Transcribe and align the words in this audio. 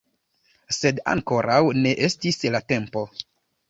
Sed 0.77 1.03
ankoraŭ 1.13 1.61
ne 1.85 1.95
estis 2.11 2.45
la 2.57 2.67
tempo. 2.75 3.09